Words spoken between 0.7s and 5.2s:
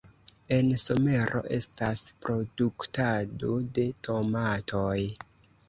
somero estas produktado de tomatoj.